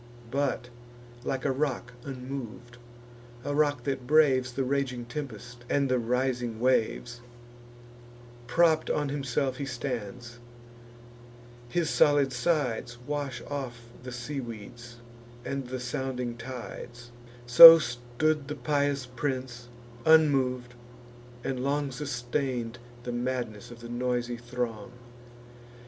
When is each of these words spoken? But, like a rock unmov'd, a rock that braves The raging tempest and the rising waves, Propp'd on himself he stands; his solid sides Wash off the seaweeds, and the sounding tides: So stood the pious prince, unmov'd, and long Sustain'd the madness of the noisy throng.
But, 0.31 0.69
like 1.23 1.45
a 1.45 1.51
rock 1.51 1.93
unmov'd, 2.03 2.79
a 3.45 3.53
rock 3.53 3.83
that 3.83 4.07
braves 4.07 4.53
The 4.53 4.63
raging 4.63 5.05
tempest 5.05 5.63
and 5.69 5.89
the 5.89 5.99
rising 5.99 6.59
waves, 6.59 7.21
Propp'd 8.47 8.89
on 8.89 9.09
himself 9.09 9.57
he 9.57 9.65
stands; 9.67 10.39
his 11.69 11.91
solid 11.91 12.33
sides 12.33 12.97
Wash 13.05 13.43
off 13.47 13.79
the 14.01 14.11
seaweeds, 14.11 14.95
and 15.45 15.67
the 15.67 15.79
sounding 15.79 16.35
tides: 16.35 17.11
So 17.45 17.77
stood 17.77 18.47
the 18.47 18.55
pious 18.55 19.05
prince, 19.05 19.67
unmov'd, 20.03 20.73
and 21.43 21.63
long 21.63 21.91
Sustain'd 21.91 22.79
the 23.03 23.11
madness 23.11 23.69
of 23.69 23.81
the 23.81 23.89
noisy 23.89 24.37
throng. 24.37 24.93